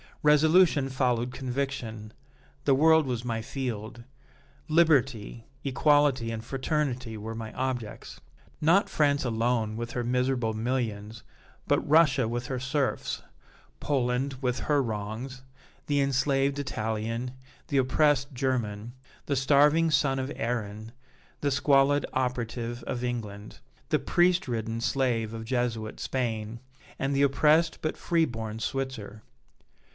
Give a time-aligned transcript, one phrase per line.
[0.23, 2.11] Resolution followed conviction;
[2.65, 4.03] the world was my field;
[4.67, 8.19] liberty, equality and fraternity were my objects.
[8.59, 11.23] Not France alone, with her miserable millions,
[11.67, 13.23] but Russia with her serfs,
[13.79, 15.43] Poland with her wrongs,
[15.87, 17.31] the enslaved Italian,
[17.67, 18.93] the oppressed German,
[19.25, 20.91] the starving son of Erin,
[21.41, 23.59] the squalid operative of England,
[23.89, 26.59] the priest ridden slave of Jesuit Spain,
[26.99, 29.23] and the oppressed but free born Switzer.